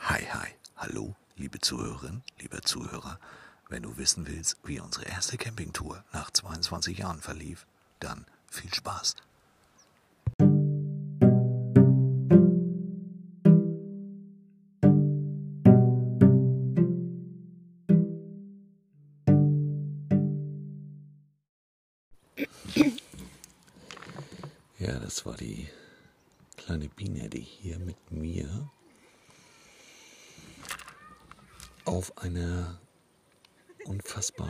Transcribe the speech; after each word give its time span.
Hi, 0.00 0.26
hi, 0.32 0.48
hallo, 0.76 1.14
liebe 1.36 1.60
Zuhörerin, 1.60 2.22
lieber 2.38 2.62
Zuhörer. 2.62 3.18
Wenn 3.68 3.82
du 3.82 3.96
wissen 3.96 4.26
willst, 4.26 4.56
wie 4.64 4.80
unsere 4.80 5.06
erste 5.06 5.36
Campingtour 5.38 6.04
nach 6.12 6.30
22 6.30 6.98
Jahren 6.98 7.20
verlief, 7.20 7.66
dann 8.00 8.26
viel 8.50 8.72
Spaß. 8.72 9.16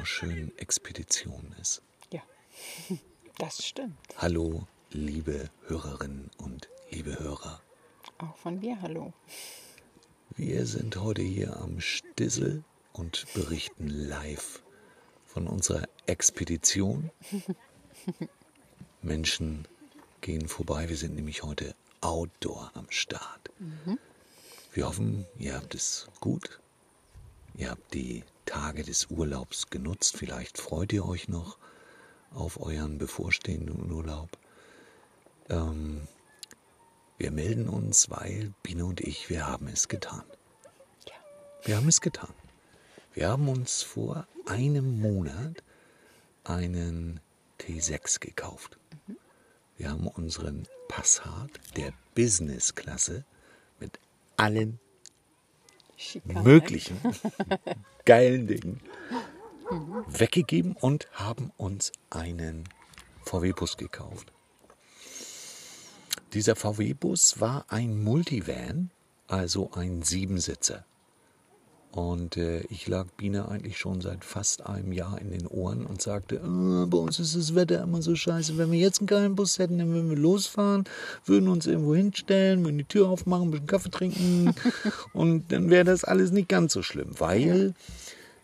Unfassbar 0.08 0.28
schönen 0.28 0.58
Expedition 0.58 1.54
ist. 1.60 1.82
Ja, 2.12 2.22
das 3.38 3.64
stimmt. 3.64 3.96
Hallo, 4.16 4.66
liebe 4.90 5.50
Hörerinnen 5.66 6.30
und 6.38 6.68
liebe 6.90 7.18
Hörer. 7.18 7.60
Auch 8.18 8.36
von 8.36 8.58
mir 8.58 8.80
hallo. 8.80 9.12
Wir 10.36 10.66
sind 10.66 10.96
heute 10.96 11.22
hier 11.22 11.56
am 11.58 11.80
Stissel 11.80 12.64
und 12.92 13.26
berichten 13.34 13.88
live 13.88 14.62
von 15.26 15.46
unserer 15.46 15.88
Expedition. 16.06 17.10
Menschen 19.02 19.66
gehen 20.20 20.48
vorbei. 20.48 20.88
Wir 20.88 20.96
sind 20.96 21.14
nämlich 21.14 21.42
heute 21.42 21.74
outdoor 22.00 22.70
am 22.74 22.86
Start. 22.90 23.50
Wir 24.72 24.86
hoffen, 24.86 25.26
ihr 25.38 25.54
habt 25.54 25.74
es 25.74 26.08
gut. 26.20 26.60
Ihr 27.56 27.70
habt 27.70 27.92
die 27.94 28.22
Tage 28.48 28.82
des 28.82 29.10
Urlaubs 29.10 29.68
genutzt. 29.68 30.16
Vielleicht 30.16 30.56
freut 30.56 30.90
ihr 30.94 31.06
euch 31.06 31.28
noch 31.28 31.58
auf 32.32 32.58
euren 32.58 32.96
bevorstehenden 32.96 33.92
Urlaub. 33.92 34.30
Ähm, 35.50 36.08
wir 37.18 37.30
melden 37.30 37.68
uns, 37.68 38.08
weil 38.08 38.54
Biene 38.62 38.86
und 38.86 39.00
ich, 39.00 39.28
wir 39.28 39.46
haben 39.46 39.68
es 39.68 39.88
getan. 39.88 40.22
Ja. 41.06 41.14
Wir 41.64 41.76
haben 41.76 41.88
es 41.88 42.00
getan. 42.00 42.32
Wir 43.12 43.28
haben 43.28 43.48
uns 43.48 43.82
vor 43.82 44.26
einem 44.46 44.98
Monat 44.98 45.62
einen 46.44 47.20
T6 47.60 48.18
gekauft. 48.18 48.78
Wir 49.76 49.90
haben 49.90 50.06
unseren 50.06 50.66
Passat 50.88 51.50
der 51.76 51.92
Business-Klasse 52.14 53.26
mit 53.78 53.98
allen 54.38 54.80
Schikane. 55.98 56.42
möglichen 56.42 56.98
geilen 58.08 58.46
Dingen 58.46 58.80
weggegeben 60.06 60.72
und 60.72 61.08
haben 61.12 61.52
uns 61.58 61.92
einen 62.08 62.64
VW-Bus 63.26 63.76
gekauft. 63.76 64.32
Dieser 66.32 66.56
VW-Bus 66.56 67.38
war 67.38 67.66
ein 67.68 68.02
Multivan, 68.02 68.90
also 69.26 69.72
ein 69.72 70.00
Siebensitzer. 70.00 70.86
Und 71.92 72.36
äh, 72.36 72.60
ich 72.68 72.86
lag 72.86 73.06
Biene 73.16 73.48
eigentlich 73.48 73.78
schon 73.78 74.00
seit 74.02 74.24
fast 74.24 74.66
einem 74.66 74.92
Jahr 74.92 75.18
in 75.20 75.30
den 75.30 75.46
Ohren 75.46 75.86
und 75.86 76.02
sagte, 76.02 76.36
äh, 76.36 76.86
bei 76.86 76.98
uns 76.98 77.18
ist 77.18 77.34
das 77.34 77.54
Wetter 77.54 77.82
immer 77.82 78.02
so 78.02 78.14
scheiße. 78.14 78.58
Wenn 78.58 78.70
wir 78.70 78.78
jetzt 78.78 79.00
einen 79.00 79.06
geilen 79.06 79.34
Bus 79.34 79.58
hätten, 79.58 79.78
dann 79.78 79.92
würden 79.92 80.10
wir 80.10 80.18
losfahren, 80.18 80.84
würden 81.24 81.48
uns 81.48 81.66
irgendwo 81.66 81.94
hinstellen, 81.94 82.64
würden 82.64 82.78
die 82.78 82.84
Tür 82.84 83.08
aufmachen, 83.08 83.48
ein 83.48 83.50
bisschen 83.50 83.66
Kaffee 83.66 83.90
trinken 83.90 84.54
und 85.14 85.50
dann 85.50 85.70
wäre 85.70 85.84
das 85.84 86.04
alles 86.04 86.30
nicht 86.30 86.48
ganz 86.48 86.74
so 86.74 86.82
schlimm, 86.82 87.14
weil, 87.18 87.74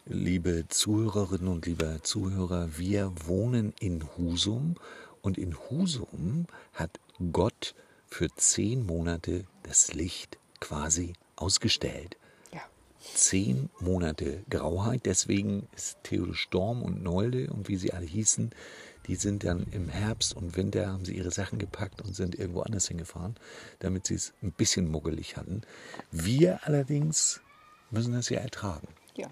liebe 0.06 0.64
Zuhörerinnen 0.68 1.48
und 1.48 1.66
lieber 1.66 2.02
Zuhörer, 2.02 2.70
wir 2.78 3.12
wohnen 3.26 3.74
in 3.78 4.04
Husum 4.16 4.76
und 5.20 5.36
in 5.36 5.54
Husum 5.68 6.46
hat 6.72 6.98
Gott 7.32 7.74
für 8.06 8.28
zehn 8.36 8.86
Monate 8.86 9.44
das 9.64 9.92
Licht 9.92 10.38
quasi 10.60 11.12
ausgestellt. 11.36 12.16
Zehn 13.14 13.70
Monate 13.80 14.42
Grauheit. 14.48 15.06
Deswegen 15.06 15.68
ist 15.76 15.98
Theodor 16.02 16.34
Storm 16.34 16.82
und 16.82 17.02
Nolde 17.02 17.50
und 17.50 17.68
wie 17.68 17.76
sie 17.76 17.92
alle 17.92 18.06
hießen, 18.06 18.50
die 19.06 19.16
sind 19.16 19.44
dann 19.44 19.66
im 19.70 19.88
Herbst 19.88 20.34
und 20.34 20.56
Winter, 20.56 20.86
haben 20.86 21.04
sie 21.04 21.16
ihre 21.16 21.30
Sachen 21.30 21.58
gepackt 21.58 22.00
und 22.00 22.14
sind 22.14 22.38
irgendwo 22.38 22.62
anders 22.62 22.88
hingefahren, 22.88 23.36
damit 23.78 24.06
sie 24.06 24.14
es 24.14 24.32
ein 24.42 24.52
bisschen 24.52 24.90
muggelig 24.90 25.36
hatten. 25.36 25.62
Wir 26.10 26.66
allerdings 26.66 27.40
müssen 27.90 28.14
das 28.14 28.30
ja 28.30 28.40
ertragen. 28.40 28.88
Ja. 29.16 29.28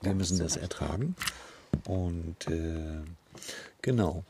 Wir 0.00 0.14
müssen 0.14 0.38
das 0.38 0.56
ertragen. 0.56 1.14
Und 1.86 2.48
äh, 2.48 3.02
genau. 3.82 4.24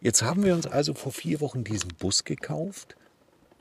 Jetzt 0.00 0.22
haben 0.22 0.44
wir 0.44 0.54
uns 0.54 0.66
also 0.66 0.94
vor 0.94 1.10
vier 1.10 1.40
Wochen 1.40 1.64
diesen 1.64 1.92
Bus 1.98 2.22
gekauft, 2.22 2.96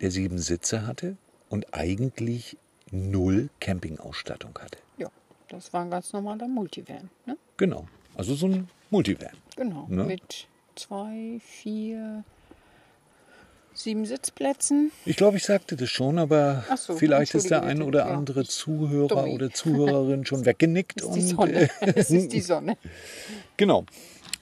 der 0.01 0.11
sieben 0.11 0.37
Sitze 0.37 0.85
hatte 0.85 1.17
und 1.49 1.73
eigentlich 1.73 2.57
null 2.91 3.49
Campingausstattung 3.59 4.57
hatte. 4.61 4.79
Ja. 4.97 5.09
Das 5.49 5.71
war 5.73 5.81
ein 5.83 5.89
ganz 5.91 6.11
normaler 6.13 6.47
Multivan. 6.47 7.09
Ne? 7.25 7.37
Genau. 7.57 7.87
Also 8.15 8.35
so 8.35 8.47
ein 8.47 8.69
Multivan. 8.89 9.29
Genau. 9.55 9.85
Ne? 9.89 10.03
Mit 10.03 10.47
zwei, 10.75 11.39
vier, 11.43 12.23
sieben 13.73 14.05
Sitzplätzen. 14.05 14.91
Ich 15.05 15.15
glaube, 15.15 15.37
ich 15.37 15.43
sagte 15.43 15.75
das 15.75 15.89
schon, 15.89 16.19
aber 16.19 16.65
so, 16.75 16.95
vielleicht 16.95 17.33
ist 17.35 17.49
der 17.49 17.63
ein 17.63 17.81
oder 17.81 17.99
bitte, 17.99 18.11
ja. 18.11 18.17
andere 18.17 18.45
Zuhörer 18.45 19.07
Dummi. 19.07 19.35
oder 19.35 19.51
Zuhörerin 19.53 20.25
schon 20.25 20.45
weggenickt. 20.45 21.01
Das 21.01 21.15
ist 21.15 21.31
die 21.31 21.35
und, 21.35 21.53
Sonne. 21.53 21.69
äh, 21.79 21.93
Es 21.95 22.11
ist 22.11 22.33
die 22.33 22.41
Sonne. 22.41 22.77
Genau. 23.57 23.85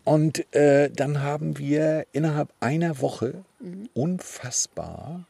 Und 0.03 0.53
äh, 0.53 0.89
dann 0.91 1.21
haben 1.21 1.57
wir 1.57 2.05
innerhalb 2.11 2.49
einer 2.59 3.01
Woche 3.01 3.43
unfassbar, 3.93 5.25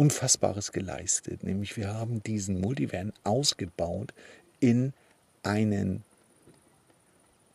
Unfassbares 0.00 0.72
geleistet. 0.72 1.44
Nämlich 1.44 1.76
wir 1.76 1.92
haben 1.92 2.22
diesen 2.22 2.58
Multivan 2.58 3.12
ausgebaut 3.22 4.14
in 4.58 4.94
einen 5.42 6.02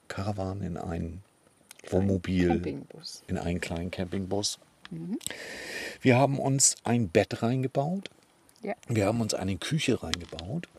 Caravan, 0.07 0.61
in 0.61 0.77
ein 0.77 1.23
Wohnmobil, 1.89 2.49
Campingbus. 2.49 3.23
in 3.25 3.39
einen 3.39 3.59
kleinen 3.61 3.89
Campingbus. 3.89 4.59
Wir 6.01 6.17
haben 6.17 6.37
uns 6.37 6.75
ein 6.83 7.09
Bett 7.09 7.41
reingebaut. 7.41 8.11
Ja. 8.61 8.75
Wir 8.87 9.07
haben 9.07 9.21
uns 9.21 9.33
eine 9.33 9.57
Küche 9.57 10.03
reingebaut. 10.03 10.69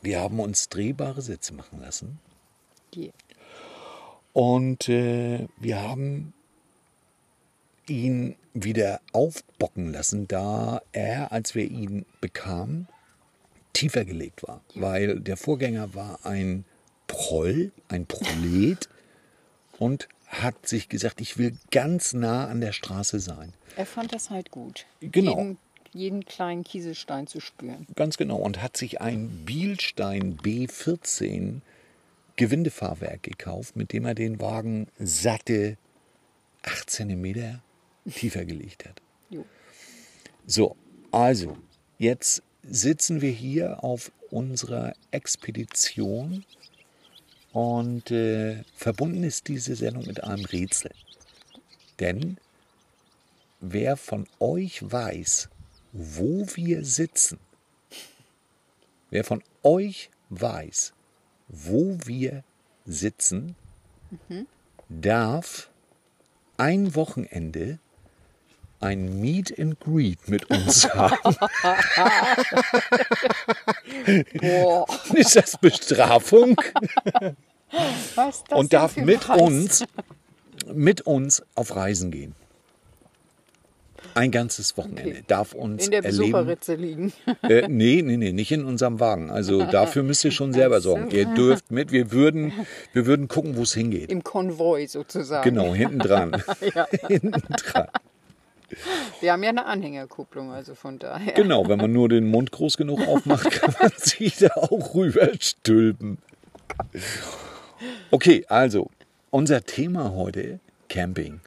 Wir 0.00 0.20
haben 0.20 0.38
uns 0.38 0.68
drehbare 0.68 1.22
Sitze 1.22 1.54
machen 1.54 1.80
lassen. 1.80 2.20
Yeah. 2.94 3.12
Und 4.32 4.88
äh, 4.88 5.48
wir 5.56 5.82
haben 5.82 6.34
ihn 7.88 8.36
wieder 8.54 9.00
aufbocken 9.12 9.92
lassen, 9.92 10.28
da 10.28 10.82
er, 10.92 11.32
als 11.32 11.54
wir 11.54 11.64
ihn 11.64 12.04
bekamen, 12.20 12.88
tiefer 13.72 14.04
gelegt 14.04 14.42
war. 14.46 14.62
Weil 14.74 15.20
der 15.20 15.36
Vorgänger 15.36 15.94
war 15.94 16.24
ein 16.24 16.64
Proll, 17.06 17.72
ein 17.88 18.06
Prolet 18.06 18.88
und 19.78 20.08
hat 20.26 20.68
sich 20.68 20.88
gesagt, 20.88 21.20
ich 21.20 21.38
will 21.38 21.56
ganz 21.70 22.12
nah 22.12 22.46
an 22.48 22.60
der 22.60 22.72
Straße 22.72 23.20
sein. 23.20 23.52
Er 23.76 23.86
fand 23.86 24.12
das 24.12 24.30
halt 24.30 24.50
gut. 24.50 24.86
Genau. 25.00 25.38
Jeden, 25.38 25.58
jeden 25.92 26.24
kleinen 26.24 26.64
Kieselstein 26.64 27.26
zu 27.26 27.40
spüren. 27.40 27.86
Ganz 27.96 28.16
genau. 28.16 28.36
Und 28.36 28.62
hat 28.62 28.76
sich 28.76 29.00
ein 29.00 29.44
Bielstein 29.44 30.36
B14 30.36 31.60
Gewindefahrwerk 32.36 33.22
gekauft, 33.22 33.74
mit 33.76 33.92
dem 33.92 34.04
er 34.04 34.14
den 34.14 34.40
Wagen 34.40 34.88
satte 34.98 35.76
8 36.62 36.90
cm 36.90 37.60
tiefer 38.10 38.44
gelegt 38.44 38.86
hat. 38.86 39.00
Jo. 39.30 39.44
So, 40.46 40.76
also, 41.10 41.56
jetzt 41.98 42.42
sitzen 42.62 43.20
wir 43.20 43.30
hier 43.30 43.82
auf 43.84 44.12
unserer 44.30 44.94
Expedition 45.10 46.44
und 47.52 48.10
äh, 48.10 48.62
verbunden 48.74 49.24
ist 49.24 49.48
diese 49.48 49.74
Sendung 49.74 50.06
mit 50.06 50.22
einem 50.22 50.44
Rätsel. 50.44 50.90
Denn 51.98 52.36
wer 53.60 53.96
von 53.96 54.26
euch 54.38 54.80
weiß, 54.82 55.48
wo 55.92 56.46
wir 56.54 56.84
sitzen, 56.84 57.38
wer 59.10 59.24
von 59.24 59.42
euch 59.62 60.10
weiß, 60.30 60.92
wo 61.48 61.98
wir 62.04 62.44
sitzen, 62.84 63.56
darf 64.88 65.70
ein 66.56 66.94
Wochenende 66.94 67.78
ein 68.80 69.20
Meet 69.20 69.58
and 69.58 69.78
Greet 69.80 70.28
mit 70.28 70.48
uns 70.50 70.88
haben. 70.94 71.36
Boah, 74.40 74.86
Ist 75.14 75.36
das 75.36 75.56
Bestrafung? 75.58 76.56
was 78.14 78.44
das 78.44 78.58
Und 78.58 78.72
darf 78.72 78.96
mit 78.96 79.20
Preis? 79.20 79.40
uns, 79.40 79.84
mit 80.72 81.00
uns 81.02 81.42
auf 81.54 81.74
Reisen 81.74 82.10
gehen. 82.10 82.34
Ein 84.14 84.30
ganzes 84.30 84.76
Wochenende 84.76 85.10
Okay. 85.10 85.24
darf 85.26 85.52
uns 85.52 85.84
In 85.84 85.90
der 85.90 86.04
erleben. 86.04 86.32
Besucherritze 86.32 86.74
liegen. 86.76 87.12
Äh, 87.42 87.68
nee, 87.68 88.00
nee, 88.02 88.16
nee, 88.16 88.32
nicht 88.32 88.50
in 88.52 88.64
unserem 88.64 89.00
Wagen. 89.00 89.30
Also 89.30 89.64
dafür 89.70 90.02
müsst 90.02 90.24
ihr 90.24 90.30
schon 90.30 90.52
selber 90.52 90.80
sorgen. 90.80 91.10
Ihr 91.10 91.26
dürft 91.26 91.70
mit. 91.70 91.92
Wir 91.92 92.10
würden, 92.10 92.52
wir 92.92 93.06
würden 93.06 93.28
gucken, 93.28 93.56
wo 93.56 93.62
es 93.62 93.74
hingeht. 93.74 94.10
Im 94.10 94.24
Konvoi 94.24 94.86
sozusagen. 94.86 95.42
Genau, 95.54 95.74
hinten 95.74 95.98
dran. 95.98 96.42
hinten 97.08 97.32
dran. 97.32 97.88
Wir 99.20 99.32
haben 99.32 99.42
ja 99.42 99.50
eine 99.50 99.66
Anhängerkupplung, 99.66 100.52
also 100.52 100.74
von 100.74 100.98
daher. 100.98 101.34
Genau, 101.34 101.68
wenn 101.68 101.78
man 101.78 101.92
nur 101.92 102.08
den 102.08 102.30
Mund 102.30 102.52
groß 102.52 102.76
genug 102.76 103.06
aufmacht, 103.06 103.50
kann 103.50 103.74
man 103.80 103.90
sich 103.96 104.36
da 104.36 104.48
auch 104.54 104.94
rüberstülpen. 104.94 106.18
Okay, 108.10 108.44
also 108.48 108.90
unser 109.30 109.64
Thema 109.64 110.12
heute 110.12 110.60
Camping. 110.88 111.40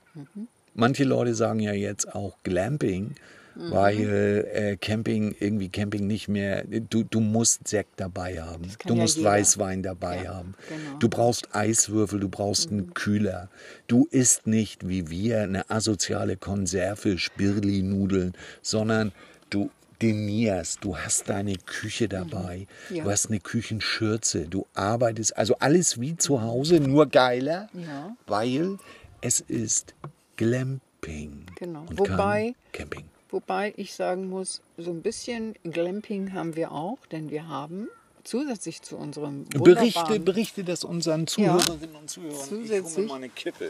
Manche 0.74 1.04
Leute 1.04 1.34
sagen 1.36 1.60
ja 1.60 1.74
jetzt 1.74 2.14
auch 2.14 2.38
Glamping, 2.44 3.16
weil 3.56 4.48
äh, 4.54 4.78
Camping 4.78 5.36
irgendwie 5.40 5.70
Camping 5.70 6.08
nicht 6.08 6.28
mehr. 6.28 6.64
Du, 6.64 7.04
du 7.04 7.20
musst 7.20 7.68
Sekt 7.68 8.00
dabei 8.00 8.42
haben, 8.42 8.64
du 8.86 8.94
ja 8.96 9.02
musst 9.02 9.18
jeder. 9.18 9.30
Weißwein 9.32 9.84
dabei 9.84 10.24
Ja, 10.24 10.36
haben, 10.36 10.54
genau. 10.70 10.98
du 11.00 11.10
brauchst 11.10 11.54
Eiswürfel, 11.56 12.20
du 12.20 12.30
brauchst 12.30 12.72
einen 12.72 12.94
Kühler. 12.94 13.50
Du 13.88 14.08
isst 14.12 14.48
nicht 14.48 14.88
wie 14.88 15.10
wir 15.10 15.42
eine 15.42 15.70
asoziale 15.70 16.38
Konserve, 16.38 17.18
Spirli-Nudeln, 17.18 18.34
sondern 18.62 19.12
du 19.50 19.70
denierst, 20.02 20.80
du 20.84 20.98
hast 20.98 21.30
deine 21.30 21.56
Küche 21.58 22.08
dabei, 22.10 22.66
Mhm. 22.90 22.96
Ja. 22.96 23.04
du 23.04 23.12
hast 23.12 23.28
eine 23.30 23.40
Küchenschürze, 23.40 24.48
du 24.48 24.66
arbeitest, 24.74 25.38
also 25.38 25.56
alles 25.60 26.00
wie 26.02 26.18
zu 26.18 26.42
Hause, 26.42 26.80
nur 26.80 27.06
geiler, 27.06 27.70
Ja. 27.74 28.16
weil 28.26 28.78
es 29.22 29.42
ist 29.42 29.94
Glamping. 30.38 31.46
Genau. 31.56 31.82
Und 31.88 32.00
Wobei- 32.00 32.56
Camping. 32.72 33.04
Wobei 33.32 33.74
ich 33.78 33.96
sagen 33.96 34.30
muss, 34.30 34.62
so 34.78 34.92
ein 34.92 35.02
bisschen 35.02 35.56
Glamping 35.64 36.34
haben 36.34 36.56
wir 36.56 36.72
auch, 36.72 37.00
denn 37.12 37.32
wir 37.32 37.48
haben 37.48 37.88
zusätzlich 38.24 38.82
zu 38.82 38.98
unserem 38.98 39.46
Berichte, 39.46 40.00
wunderbaren, 40.00 40.26
berichte 40.26 40.66
das 40.66 40.84
unseren 40.84 41.28
Zuhörerinnen 41.28 41.96
und 41.96 42.10
Zuhörern. 42.10 42.38
Zusätzlich 42.38 43.10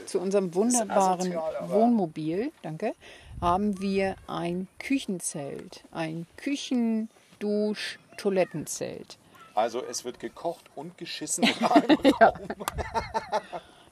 zu 0.08 0.20
unserem 0.20 0.56
wunderbaren 0.56 1.20
asozial, 1.20 1.70
Wohnmobil, 1.70 2.52
danke, 2.64 2.96
haben 3.40 3.80
wir 3.80 4.16
ein 4.28 4.68
Küchenzelt, 4.80 5.84
ein 5.92 6.26
Küchendusch-Toilettenzelt. 6.38 9.20
Also 9.54 9.84
es 9.84 10.06
wird 10.06 10.20
gekocht 10.20 10.66
und 10.76 10.98
geschissen 10.98 11.44
in 11.44 11.66
einem 11.66 12.00
Raum. 12.20 12.34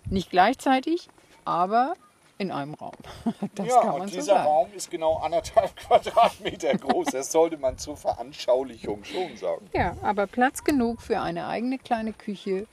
Nicht 0.10 0.32
gleichzeitig, 0.32 1.10
aber 1.46 1.94
in 2.40 2.50
einem 2.52 2.74
Raum. 2.74 2.94
Das 3.56 3.68
ja, 3.68 3.80
kann 3.82 3.92
man 3.92 4.02
und 4.02 4.08
so 4.10 4.16
dieser 4.16 4.26
sagen. 4.34 4.48
Raum 4.48 4.68
ist 4.76 4.90
genau 4.90 5.18
anderthalb 5.18 5.76
Quadratmeter 5.88 6.76
groß. 6.76 7.10
Das 7.12 7.32
sollte 7.32 7.58
man 7.58 7.78
zur 7.78 7.96
Veranschaulichung 7.98 9.04
schon 9.04 9.38
sagen. 9.38 9.70
Ja, 9.74 9.96
aber 10.02 10.26
Platz 10.26 10.64
genug 10.64 11.02
für 11.02 11.20
eine 11.20 11.48
eigene 11.48 11.78
kleine 11.78 12.14
Küche 12.14 12.66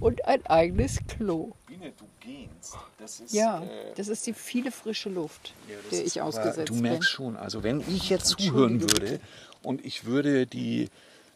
und 0.00 0.24
ein 0.26 0.44
eigenes 0.46 0.98
Klo. 1.08 1.52
Biene, 1.66 1.92
du 1.96 2.04
gehst. 2.20 2.76
Das 2.98 3.20
ist, 3.20 3.32
Ja, 3.32 3.62
äh, 3.62 3.94
das 3.96 4.08
ist 4.08 4.26
die 4.26 4.32
viele 4.34 4.70
frische 4.70 5.08
Luft, 5.08 5.54
das 5.68 5.90
der 5.90 6.04
ist 6.04 6.16
ich 6.16 6.20
aber- 6.20 6.28
ausgesetzt 6.28 6.68
Du 6.68 6.74
bin. 6.74 6.82
merkst 6.82 7.08
schon, 7.10 7.36
also 7.36 7.62
wenn 7.62 7.80
ich 7.88 8.08
jetzt 8.10 8.26
zuhören 8.38 8.80
würde 8.82 9.20
und 9.62 9.84
ich 9.84 10.04
würde 10.04 10.46
die 10.46 10.88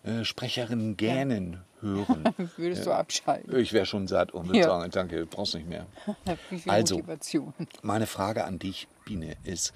äh, 0.05 0.25
Sprecherin 0.25 0.97
gähnen 0.97 1.61
hören, 1.81 2.35
Würdest 2.57 2.87
du 2.87 2.91
abschalten? 2.93 3.57
ich 3.57 3.73
wäre 3.73 3.87
schon 3.87 4.07
satt 4.07 4.33
und 4.33 4.49
würde 4.49 4.61
Ja. 4.61 4.67
sagen, 4.67 4.91
danke, 4.91 5.27
brauchst 5.27 5.55
nicht 5.55 5.69
mehr. 5.69 5.87
Also. 6.67 6.97
Motivation. 6.97 7.55
Meine 7.83 8.07
Frage 8.07 8.45
an 8.45 8.59
dich, 8.59 8.87
Biene, 9.05 9.37
ist, 9.45 9.73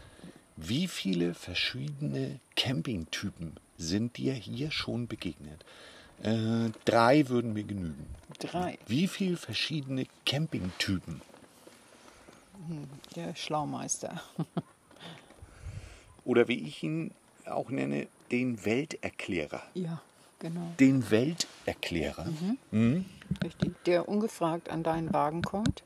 wie 0.57 0.87
viele 0.87 1.35
verschiedene 1.35 2.39
Campingtypen 2.57 3.55
sind 3.77 4.17
dir 4.19 4.35
hier 4.35 4.71
schon 4.71 5.09
begegnet? 5.09 5.65
Äh, 6.23 6.71
drei 6.85 7.29
würden 7.29 7.53
mir 7.55 7.65
genügen. 7.65 8.07
Drei. 8.39 8.79
Wie 8.87 9.09
viele 9.09 9.37
verschiedene 9.37 10.07
Campingtypen? 10.27 11.21
Der 13.17 13.35
Schlaumeister. 13.35 14.23
Oder 16.25 16.49
wie 16.49 16.67
ich 16.67 16.83
ihn 16.83 17.11
auch 17.47 17.69
nenne, 17.69 18.07
den 18.31 18.65
Welterklärer. 18.65 19.63
Ja, 19.75 20.01
genau. 20.39 20.73
Den 20.81 21.11
Welterklärer. 21.11 22.27
Richtig. 23.43 23.85
Der 23.85 24.09
ungefragt 24.09 24.69
an 24.69 24.83
deinen 24.83 25.13
Wagen 25.13 25.43
kommt 25.43 25.83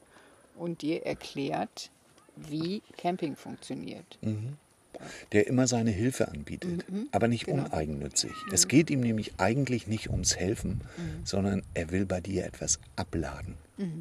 und 0.56 0.82
dir 0.82 1.04
erklärt, 1.06 1.90
wie 2.36 2.82
Camping 2.96 3.36
funktioniert. 3.36 4.18
der 5.32 5.46
immer 5.46 5.68
seine 5.68 5.90
Hilfe 5.92 6.28
anbietet, 6.28 6.84
aber 7.12 7.28
nicht 7.28 7.46
uneigennützig. 7.46 8.32
Es 8.52 8.66
geht 8.66 8.90
ihm 8.90 9.00
nämlich 9.00 9.34
eigentlich 9.38 9.86
nicht 9.86 10.10
ums 10.10 10.36
Helfen, 10.36 10.80
sondern 11.24 11.62
er 11.74 11.90
will 11.92 12.04
bei 12.04 12.20
dir 12.20 12.44
etwas 12.44 12.80
abladen, 12.96 13.54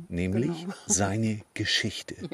nämlich 0.09 0.65
seine 0.87 1.41
Geschichte. 1.53 2.15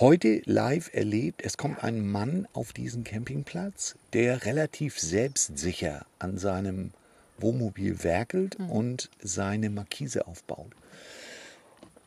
Heute 0.00 0.42
live 0.44 0.94
erlebt, 0.94 1.42
es 1.44 1.56
kommt 1.56 1.82
ein 1.82 2.06
Mann 2.06 2.46
auf 2.52 2.72
diesen 2.72 3.02
Campingplatz, 3.02 3.96
der 4.12 4.44
relativ 4.44 4.96
selbstsicher 4.96 6.06
an 6.20 6.38
seinem 6.38 6.92
Wohnmobil 7.38 8.04
werkelt 8.04 8.58
und 8.68 9.10
seine 9.20 9.70
Markise 9.70 10.28
aufbaut. 10.28 10.70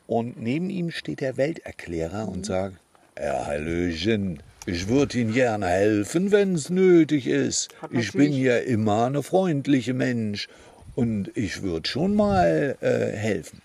Und 0.07 0.41
neben 0.41 0.69
ihm 0.69 0.89
steht 0.89 1.19
der 1.19 1.35
Welterklärer 1.35 2.29
und 2.29 2.45
sagt, 2.45 2.77
ja, 3.19 3.45
Hallöchen, 3.45 4.41
ich 4.65 4.87
würde 4.87 5.19
Ihnen 5.19 5.33
gerne 5.33 5.67
helfen, 5.67 6.31
wenn 6.31 6.55
es 6.55 6.69
nötig 6.69 7.27
ist. 7.27 7.75
Ich 7.89 8.13
bin 8.13 8.31
ja 8.31 8.55
immer 8.55 9.07
eine 9.07 9.21
freundliche 9.21 9.93
Mensch 9.93 10.47
und 10.95 11.29
ich 11.35 11.61
würde 11.61 11.89
schon 11.89 12.15
mal 12.15 12.77
äh, 12.79 13.17
helfen. 13.17 13.61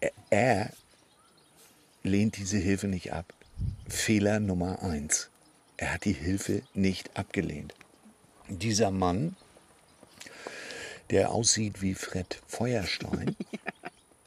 Er, 0.00 0.10
er 0.30 0.70
lehnt 2.02 2.36
diese 2.36 2.58
Hilfe 2.58 2.88
nicht 2.88 3.12
ab. 3.12 3.34
Fehler 3.88 4.40
Nummer 4.40 4.82
eins. 4.82 5.30
Er 5.76 5.94
hat 5.94 6.04
die 6.04 6.12
Hilfe 6.12 6.62
nicht 6.74 7.16
abgelehnt. 7.16 7.74
Dieser 8.48 8.90
Mann, 8.90 9.36
der 11.10 11.30
aussieht 11.30 11.82
wie 11.82 11.94
Fred 11.94 12.40
Feuerstein, 12.46 13.36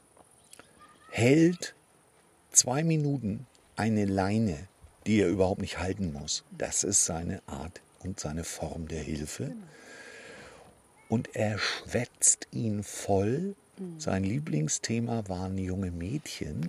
hält 1.10 1.74
zwei 2.50 2.82
Minuten 2.82 3.46
eine 3.76 4.04
Leine, 4.04 4.68
die 5.06 5.20
er 5.20 5.28
überhaupt 5.28 5.60
nicht 5.60 5.78
halten 5.78 6.12
muss. 6.12 6.44
Das 6.56 6.84
ist 6.84 7.04
seine 7.04 7.42
Art 7.46 7.80
und 8.00 8.20
seine 8.20 8.44
Form 8.44 8.88
der 8.88 9.02
Hilfe. 9.02 9.54
Und 11.08 11.34
er 11.34 11.58
schwätzt 11.58 12.48
ihn 12.52 12.82
voll. 12.82 13.54
Sein 13.98 14.24
Lieblingsthema 14.24 15.24
waren 15.28 15.58
junge 15.58 15.90
Mädchen, 15.90 16.68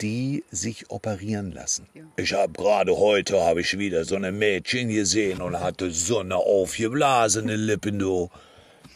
die 0.00 0.44
sich 0.50 0.90
operieren 0.90 1.52
lassen. 1.52 1.86
Ich 2.16 2.32
habe 2.32 2.52
gerade 2.52 2.96
heute 2.96 3.40
habe 3.40 3.60
ich 3.60 3.78
wieder 3.78 4.04
so 4.04 4.16
eine 4.16 4.32
Mädchen 4.32 4.88
gesehen 4.88 5.40
und 5.40 5.60
hatte 5.60 5.90
so 5.90 6.18
eine 6.18 6.36
aufgeblasene 6.36 7.56
Lippen, 7.56 7.98
du. 7.98 8.30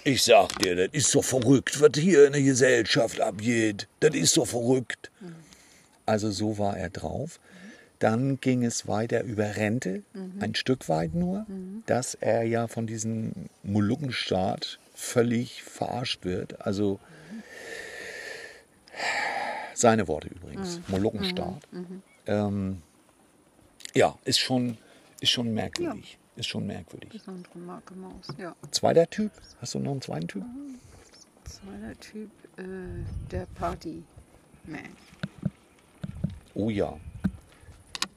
Ich 0.05 0.23
sag 0.23 0.59
dir, 0.61 0.77
das 0.77 0.89
ist 0.93 1.11
so 1.11 1.23
verrückt, 1.23 1.81
was 1.81 1.91
hier 1.97 2.27
in 2.27 2.33
der 2.33 2.43
Gesellschaft 2.43 3.21
abgeht. 3.21 3.89
Das 4.01 4.15
ist 4.15 4.35
so 4.35 4.45
verrückt. 4.45 5.11
Also 6.07 6.31
so 6.31 6.59
war 6.59 6.77
er 6.77 6.91
drauf. 6.91 7.41
Dann 7.99 8.41
ging 8.41 8.65
es 8.65 8.87
weiter 8.87 9.25
über 9.25 9.57
Rente, 9.57 10.03
ein 10.39 10.55
Stück 10.55 10.89
weit 10.89 11.15
nur, 11.15 11.47
dass 11.87 12.15
er 12.15 12.45
ja 12.45 12.69
von 12.69 12.87
diesem 12.87 13.33
Moluckenstaat 13.65 14.79
völlig 14.99 15.63
verarscht 15.63 16.25
wird. 16.25 16.61
Also 16.61 16.99
seine 19.73 20.09
Worte 20.09 20.29
übrigens, 20.29 20.81
Moluckenstaat. 20.89 21.63
Ähm, 22.27 22.83
ja, 23.95 24.19
ist 24.25 24.41
schon, 24.41 24.77
ist 25.21 25.31
schon 25.31 25.55
merkwürdig. 25.55 26.19
Ist 26.35 26.49
schon 26.49 26.67
merkwürdig. 26.67 27.23
Maus. 27.25 28.27
Ja. 28.39 28.57
Zweiter 28.73 29.09
Typ? 29.09 29.31
Hast 29.61 29.75
du 29.75 29.79
noch 29.79 29.93
einen 29.93 30.03
zweiten 30.03 30.27
Typ? 30.27 30.45
Zweiter 31.45 32.01
Typ, 32.01 32.31
äh, 32.57 32.63
der 33.31 33.47
Partyman. 33.55 34.05
Oh 36.55 36.71
ja. 36.71 36.99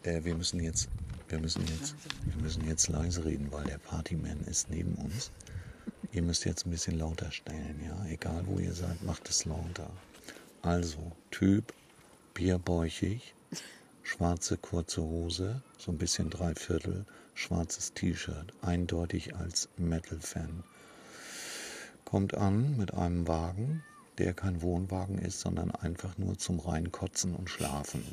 Äh, 0.02 0.24
wir 0.24 0.34
müssen 0.34 0.60
jetzt, 0.60 0.90
wir 1.30 1.40
müssen 1.40 1.62
jetzt, 1.68 1.96
wir 2.26 2.42
müssen 2.42 2.68
jetzt 2.68 2.90
leise 2.90 3.24
reden, 3.24 3.52
weil 3.52 3.66
der 3.66 3.78
Partyman 3.78 4.42
ist 4.42 4.72
neben 4.72 4.96
uns. 4.96 5.32
Ihr 6.14 6.22
müsst 6.22 6.44
jetzt 6.46 6.66
ein 6.66 6.72
bisschen 6.72 6.98
lauter 6.98 7.32
stellen, 7.32 7.82
ja. 7.86 8.06
Egal 8.10 8.44
wo 8.46 8.60
ihr 8.60 8.74
seid, 8.74 9.02
macht 9.04 9.30
es 9.30 9.46
lauter. 9.46 9.90
Also, 10.62 11.12
Typ, 11.32 11.74
bierbäuchig, 12.34 13.34
schwarze 14.04 14.58
kurze 14.58 15.02
Hose, 15.02 15.62
so 15.78 15.92
ein 15.92 15.98
bisschen 15.98 16.30
Dreiviertel, 16.30 17.06
schwarzes 17.34 17.94
T-Shirt, 17.94 18.54
eindeutig 18.62 19.36
als 19.36 19.70
Metal-Fan. 19.78 20.64
Kommt 22.04 22.34
an 22.34 22.76
mit 22.78 22.94
einem 22.94 23.28
Wagen, 23.28 23.84
der 24.18 24.34
kein 24.34 24.62
Wohnwagen 24.62 25.18
ist, 25.18 25.40
sondern 25.40 25.72
einfach 25.72 26.18
nur 26.18 26.38
zum 26.38 26.60
Reinkotzen 26.60 27.34
und 27.36 27.50
Schlafen. 27.50 28.04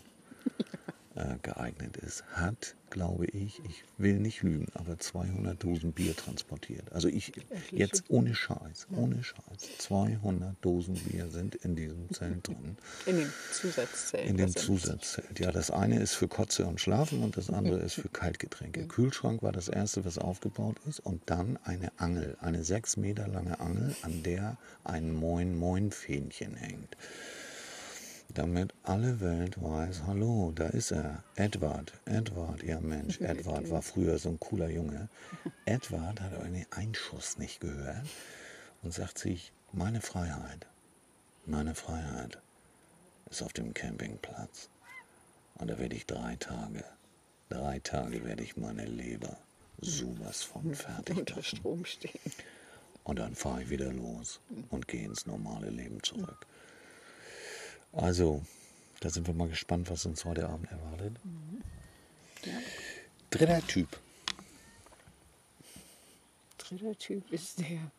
Äh, 1.18 1.36
geeignet 1.42 1.96
ist, 1.96 2.24
hat, 2.32 2.76
glaube 2.90 3.26
ich, 3.26 3.60
ich 3.68 3.82
will 3.96 4.18
nicht 4.20 4.42
lügen, 4.42 4.66
aber 4.74 4.98
200 4.98 5.62
Dosen 5.62 5.92
Bier 5.92 6.14
transportiert. 6.14 6.92
Also 6.92 7.08
ich, 7.08 7.32
jetzt 7.72 8.04
ohne 8.08 8.34
Scheiß, 8.34 8.86
ohne 8.96 9.22
Scheiß, 9.24 9.78
200 9.78 10.56
Dosen 10.60 10.94
Bier 10.94 11.28
sind 11.28 11.56
in 11.56 11.74
diesem 11.74 12.08
Zelt 12.10 12.46
drin. 12.46 12.76
In 13.06 13.16
dem 13.16 13.32
Zusatzzelt. 13.52 14.26
In 14.28 14.36
dem 14.36 14.54
Zusatzzelt. 14.54 15.40
Ja, 15.40 15.50
das 15.50 15.70
eine 15.72 16.00
ist 16.00 16.14
für 16.14 16.28
Kotze 16.28 16.66
und 16.66 16.80
Schlafen 16.80 17.22
und 17.24 17.36
das 17.36 17.50
andere 17.50 17.80
ist 17.80 17.94
für 17.94 18.08
Kaltgetränke. 18.08 18.86
Kühlschrank 18.86 19.42
war 19.42 19.52
das 19.52 19.68
erste, 19.68 20.04
was 20.04 20.18
aufgebaut 20.18 20.76
ist. 20.88 21.00
Und 21.00 21.22
dann 21.26 21.58
eine 21.64 21.90
Angel, 21.96 22.36
eine 22.40 22.62
sechs 22.62 22.96
Meter 22.96 23.26
lange 23.26 23.58
Angel, 23.58 23.94
an 24.02 24.22
der 24.22 24.56
ein 24.84 25.12
Moin-Moin-Fähnchen 25.12 26.54
hängt. 26.54 26.96
Damit 28.34 28.74
alle 28.82 29.20
Welt 29.20 29.60
weiß, 29.60 30.02
hallo, 30.06 30.52
da 30.54 30.66
ist 30.66 30.90
er. 30.90 31.24
Edward, 31.34 31.92
Edward, 32.04 32.62
ja 32.62 32.78
Mensch, 32.78 33.20
Edward 33.22 33.70
war 33.70 33.80
früher 33.82 34.18
so 34.18 34.28
ein 34.28 34.38
cooler 34.38 34.68
Junge. 34.68 35.08
Edward 35.64 36.20
hat 36.20 36.38
einen 36.40 36.66
Einschuss 36.70 37.38
nicht 37.38 37.60
gehört 37.60 38.06
und 38.82 38.92
sagt 38.92 39.18
sich, 39.18 39.52
meine 39.72 40.02
Freiheit, 40.02 40.66
meine 41.46 41.74
Freiheit 41.74 42.38
ist 43.30 43.42
auf 43.42 43.54
dem 43.54 43.72
Campingplatz. 43.72 44.68
Und 45.54 45.68
da 45.68 45.78
werde 45.78 45.96
ich 45.96 46.06
drei 46.06 46.36
Tage, 46.36 46.84
drei 47.48 47.78
Tage 47.80 48.24
werde 48.24 48.42
ich 48.42 48.56
meine 48.56 48.84
Leber 48.84 49.38
sowas 49.80 50.42
von 50.42 50.74
fertig 50.74 51.16
unter. 51.16 51.42
Strom 51.42 51.84
stehen. 51.84 52.32
Und 53.04 53.18
dann 53.18 53.34
fahre 53.34 53.62
ich 53.62 53.70
wieder 53.70 53.90
los 53.90 54.40
und 54.68 54.86
gehe 54.86 55.04
ins 55.04 55.26
normale 55.26 55.70
Leben 55.70 56.02
zurück. 56.02 56.46
Also, 57.98 58.42
da 59.00 59.10
sind 59.10 59.26
wir 59.26 59.34
mal 59.34 59.48
gespannt, 59.48 59.90
was 59.90 60.06
uns 60.06 60.24
heute 60.24 60.48
Abend 60.48 60.70
erwartet. 60.70 61.16
Ja. 62.44 62.52
Dritter 63.30 63.66
Typ. 63.66 63.88
Dritter 66.58 66.96
Typ 66.96 67.30
ist 67.32 67.58
der, 67.58 67.90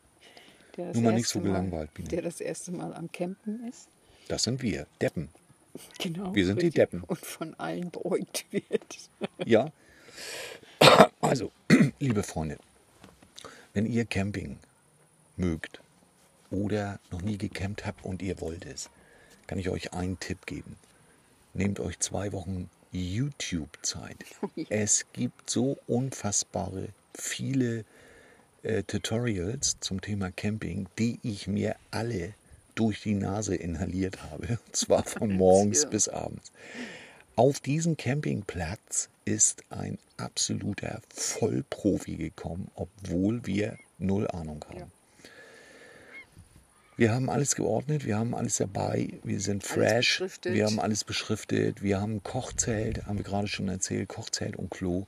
der 0.76 0.86
das, 0.86 0.94
Nur 0.94 1.04
mal 1.04 1.12
nicht 1.12 1.24
erste 1.24 1.38
so 1.38 1.40
Mal, 1.40 1.48
gelangweilt, 1.48 1.92
Biene. 1.92 2.08
der 2.08 2.22
das 2.22 2.40
erste 2.40 2.72
Mal 2.72 2.94
am 2.94 3.12
Campen 3.12 3.68
ist. 3.68 3.88
Das 4.28 4.44
sind 4.44 4.62
wir, 4.62 4.86
Deppen. 5.02 5.28
Genau. 5.98 6.34
Wir 6.34 6.46
sind 6.46 6.62
die. 6.62 6.70
Deppen. 6.70 7.02
Und 7.02 7.20
von 7.20 7.54
allen 7.60 7.90
beäugt 7.90 8.46
wird. 8.50 9.10
Ja. 9.44 9.70
Also, 11.20 11.52
liebe 11.98 12.22
Freunde, 12.22 12.56
wenn 13.74 13.84
ihr 13.84 14.06
Camping 14.06 14.58
mögt 15.36 15.82
oder 16.50 16.98
noch 17.10 17.20
nie 17.20 17.36
gecampt 17.36 17.84
habt 17.84 18.02
und 18.02 18.22
ihr 18.22 18.40
wollt 18.40 18.64
es, 18.64 18.88
kann 19.50 19.58
ich 19.58 19.68
euch 19.68 19.92
einen 19.94 20.20
Tipp 20.20 20.46
geben. 20.46 20.76
Nehmt 21.54 21.80
euch 21.80 21.98
zwei 21.98 22.30
Wochen 22.30 22.70
YouTube-Zeit. 22.92 24.24
Es 24.68 25.06
gibt 25.12 25.50
so 25.50 25.76
unfassbare 25.88 26.90
viele 27.14 27.84
äh, 28.62 28.84
Tutorials 28.84 29.76
zum 29.80 30.00
Thema 30.02 30.30
Camping, 30.30 30.86
die 31.00 31.18
ich 31.24 31.48
mir 31.48 31.74
alle 31.90 32.32
durch 32.76 33.02
die 33.02 33.14
Nase 33.14 33.56
inhaliert 33.56 34.22
habe. 34.22 34.60
Und 34.66 34.76
zwar 34.76 35.02
von 35.02 35.32
morgens 35.36 35.82
Ja. 35.82 35.88
bis 35.88 36.08
abends. 36.08 36.52
Auf 37.34 37.58
diesen 37.58 37.96
Campingplatz 37.96 39.08
ist 39.24 39.64
ein 39.70 39.98
absoluter 40.16 41.02
Vollprofi 41.12 42.14
gekommen, 42.14 42.70
obwohl 42.76 43.44
wir 43.46 43.76
null 43.98 44.28
Ahnung 44.28 44.64
haben. 44.68 44.78
Ja. 44.78 44.86
Wir 47.00 47.14
haben 47.14 47.30
alles 47.30 47.56
geordnet, 47.56 48.04
wir 48.04 48.18
haben 48.18 48.34
alles 48.34 48.58
dabei, 48.58 49.08
wir 49.24 49.40
sind 49.40 49.64
fresh, 49.64 50.22
wir 50.42 50.66
haben 50.66 50.78
alles 50.78 51.02
beschriftet, 51.02 51.82
wir 51.82 51.98
haben 51.98 52.22
Kochzelt, 52.22 53.06
haben 53.06 53.16
wir 53.16 53.24
gerade 53.24 53.48
schon 53.48 53.68
erzählt, 53.68 54.06
Kochzelt 54.06 54.54
und 54.56 54.70
Klo. 54.70 55.06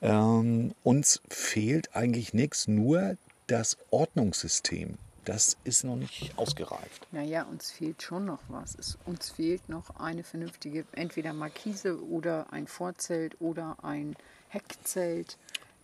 Ähm, 0.00 0.72
uns 0.84 1.20
fehlt 1.28 1.94
eigentlich 1.94 2.32
nichts, 2.32 2.66
nur 2.66 3.18
das 3.46 3.76
Ordnungssystem. 3.90 4.94
Das 5.26 5.58
ist 5.64 5.84
noch 5.84 5.96
nicht 5.96 6.32
ausgereift. 6.38 7.06
Naja, 7.12 7.42
uns 7.42 7.72
fehlt 7.72 8.00
schon 8.00 8.24
noch 8.24 8.40
was. 8.48 8.74
Es, 8.76 8.96
uns 9.04 9.28
fehlt 9.28 9.68
noch 9.68 10.00
eine 10.00 10.24
vernünftige, 10.24 10.86
entweder 10.92 11.34
Markise 11.34 12.02
oder 12.08 12.50
ein 12.54 12.66
Vorzelt 12.66 13.36
oder 13.38 13.76
ein 13.82 14.16
Heckzelt, 14.48 15.36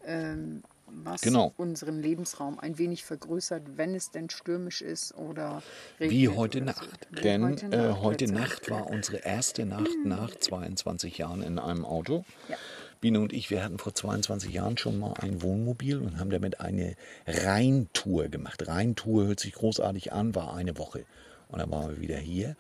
ähm, 0.07 0.63
was 0.87 1.21
Genau. 1.23 1.53
unseren 1.57 2.01
Lebensraum 2.01 2.59
ein 2.59 2.79
wenig 2.79 3.05
vergrößert, 3.05 3.77
wenn 3.77 3.95
es 3.95 4.11
denn 4.11 4.31
stürmisch 4.31 4.83
ist 4.83 5.15
oder 5.15 5.63
Wie 5.99 6.27
regnet 6.27 6.37
heute 6.37 6.59
oder 6.59 6.67
Nacht. 6.67 7.09
So. 7.11 7.17
Wie 7.17 7.21
Denn 7.23 7.43
heute 7.45 7.67
äh, 7.67 7.69
Nacht 7.69 8.01
heute 8.03 8.33
Nacht 8.33 8.71
war 8.71 8.91
unsere 8.91 9.19
erste 9.19 9.67
Nacht 9.67 9.91
nach 10.05 10.35
22 10.35 11.19
Jahren 11.19 11.43
in 11.43 11.59
einem 11.59 11.85
Auto. 11.85 12.25
Ja. 12.49 12.57
Biene 13.01 13.21
und 13.21 13.33
ich, 13.35 13.51
wir 13.51 13.63
hatten 13.63 13.79
vor 13.79 13.95
22 13.95 14.53
Jahren 14.53 14.79
schon 14.79 14.99
mal 14.99 15.13
ein 15.21 15.43
Wohnmobil 15.43 15.99
und 15.99 16.19
haben 16.19 16.31
damit 16.31 16.61
eine 16.61 16.97
Rheintour 17.27 18.29
gemacht. 18.29 18.67
Rheintour 18.67 19.27
hört 19.27 19.41
sich 19.41 19.53
großartig 19.53 20.13
an, 20.13 20.35
war 20.35 20.55
eine 20.55 20.79
Woche. 20.79 21.05
Und 21.49 21.59
dann 21.61 21.71
waren 21.71 21.91
wir 21.91 22.01
wieder 22.01 22.17
hier. 22.17 22.57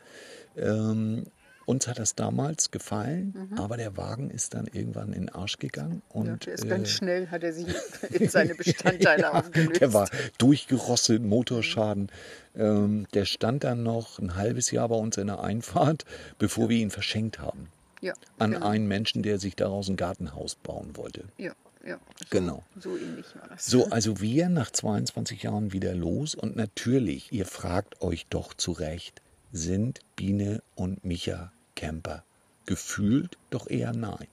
Ähm, 0.57 1.25
uns 1.67 1.87
hat 1.89 1.99
das 1.99 2.15
damals 2.15 2.71
gefallen, 2.71 3.51
aber 3.57 3.77
der 3.77 3.97
Wagen 3.97 4.31
ist 4.31 4.55
dann 4.55 4.67
irgendwann 4.67 5.13
in 5.13 5.27
den 5.27 5.29
Arsch 5.31 5.59
gegangen. 5.59 6.03
Und, 6.09 6.25
Mhm. 6.27 6.39
Ja, 6.47 6.53
ist 6.53 6.65
äh, 6.65 6.69
ganz 6.69 6.91
schnell, 6.91 7.29
hat 7.31 7.43
er 7.43 7.53
sich 7.53 7.67
in 8.11 8.29
seine 8.29 8.55
Bestandteile 8.55 9.33
aufgelöst. 9.35 9.81
der 9.81 9.93
war 9.93 10.09
durchgerostet, 10.39 11.23
Motorschaden. 11.23 12.11
Ähm, 12.57 13.07
der 13.15 13.25
stand 13.25 13.65
dann 13.65 13.83
noch 13.83 14.19
ein 14.19 14.37
halbes 14.37 14.71
Jahr 14.71 14.89
bei 14.89 14.97
uns 14.97 15.17
in 15.17 15.27
der 15.27 15.41
Einfahrt, 15.43 16.05
bevor 16.39 16.69
wir 16.69 16.77
ihn 16.79 16.91
verschenkt 16.91 17.39
haben. 17.41 17.69
ja, 18.01 18.13
An 18.39 18.53
genau. 18.53 18.67
einen 18.67 18.87
Menschen, 18.87 19.23
der 19.23 19.39
sich 19.39 19.57
daraus 19.57 19.89
ein 19.89 19.97
Gartenhaus 19.97 20.55
bauen 20.55 20.97
wollte. 20.97 21.25
Ja, 21.39 21.53
ja. 21.87 21.99
So, 22.21 22.27
Genau. 22.31 22.63
So 22.79 22.97
ähnlich 22.97 23.27
war 23.35 23.49
das. 23.49 23.67
So, 23.67 23.87
also 23.91 24.21
wir 24.21 24.49
nach 24.49 24.71
22 24.71 25.43
Jahren 25.43 25.73
wieder 25.73 25.95
los 25.95 26.35
und 26.35 26.55
natürlich, 26.57 27.33
ihr 27.33 27.47
fragt 27.47 28.01
euch 28.03 28.27
doch 28.29 28.55
zu 28.55 28.73
Recht, 28.73 29.21
sind 29.55 30.01
Biene 30.17 30.63
und 30.75 31.05
Micha 31.05 31.53
Camper? 31.77 32.25
Gefühlt 32.67 33.39
doch 33.51 33.69
eher 33.71 33.93
nein. 33.93 34.27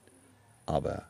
Aber 0.65 1.03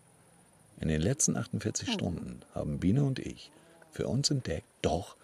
in 0.80 0.90
den 0.90 1.02
letzten 1.02 1.38
48 1.38 1.88
Hm. 1.88 1.94
Stunden 1.94 2.40
haben 2.54 2.80
Biene 2.80 3.04
und 3.04 3.20
ich 3.20 3.52
für 3.90 4.08
uns 4.08 4.30
entdeckt, 4.30 4.68
doch, 4.82 5.16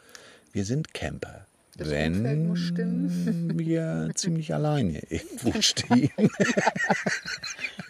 wir 0.54 0.64
sind 0.66 0.94
Camper. 0.94 1.46
Das 1.78 1.90
wenn 1.90 2.56
wir 3.60 4.10
ziemlich 4.16 4.54
alleine 4.54 5.00
irgendwo 5.10 5.52
stehen. 5.62 6.10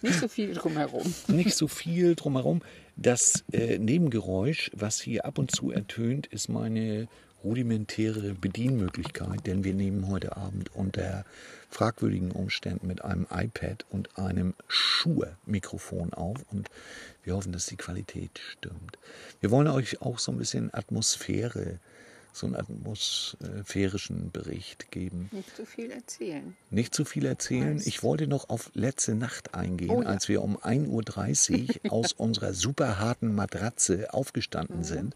Nicht 0.01 0.19
so 0.19 0.27
viel 0.27 0.53
drumherum. 0.53 1.13
nicht 1.27 1.55
so 1.55 1.67
viel 1.67 2.15
drumherum. 2.15 2.61
Das 2.97 3.43
äh, 3.53 3.77
Nebengeräusch, 3.77 4.71
was 4.73 4.99
hier 4.99 5.25
ab 5.25 5.37
und 5.37 5.51
zu 5.51 5.71
ertönt, 5.71 6.27
ist 6.27 6.49
meine 6.49 7.07
rudimentäre 7.43 8.33
Bedienmöglichkeit, 8.33 9.45
denn 9.45 9.63
wir 9.63 9.73
nehmen 9.73 10.07
heute 10.07 10.37
Abend 10.37 10.73
unter 10.75 11.25
fragwürdigen 11.69 12.31
Umständen 12.31 12.87
mit 12.87 13.03
einem 13.03 13.27
iPad 13.31 13.85
und 13.89 14.17
einem 14.17 14.53
Schuhe-Mikrofon 14.67 16.13
auf 16.13 16.37
und 16.51 16.69
wir 17.23 17.35
hoffen, 17.35 17.51
dass 17.51 17.67
die 17.67 17.77
Qualität 17.77 18.39
stimmt. 18.39 18.97
Wir 19.39 19.51
wollen 19.51 19.67
euch 19.67 20.01
auch 20.01 20.19
so 20.19 20.31
ein 20.31 20.37
bisschen 20.37 20.73
Atmosphäre, 20.73 21.79
so 22.39 22.47
einen 22.47 22.55
atmosphärischen 22.55 24.31
Bericht 24.31 24.91
geben. 24.91 25.29
Nicht 25.31 25.55
so 25.55 25.65
viel 25.65 25.91
erzählen. 25.91 26.55
Nicht 26.69 26.93
zu 26.93 27.05
viel 27.05 27.25
erzählen. 27.25 27.81
Ich 27.85 28.03
wollte 28.03 28.27
noch 28.27 28.49
auf 28.49 28.71
letzte 28.73 29.15
Nacht 29.15 29.53
eingehen, 29.53 29.89
Oh 29.89 30.01
ja. 30.01 30.07
als 30.09 30.27
wir 30.27 30.41
um 30.41 30.57
1.30 30.57 31.85
Uhr 31.85 31.91
aus 31.91 32.13
unserer 32.13 32.53
super 32.53 32.99
harten 32.99 33.33
Matratze 33.33 33.97
Mhm. 33.97 34.05
aufgestanden 34.11 34.83
sind. 34.83 35.15